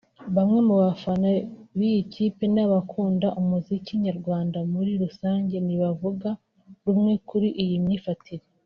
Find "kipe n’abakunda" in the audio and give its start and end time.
2.13-3.27